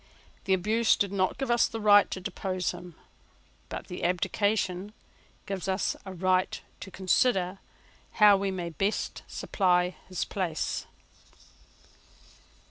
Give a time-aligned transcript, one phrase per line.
[0.45, 2.95] The abuse did not give us a right to depose him:
[3.69, 4.93] but the abdication
[5.45, 7.59] gives us a right to consider
[8.13, 10.87] how we may best supply his place.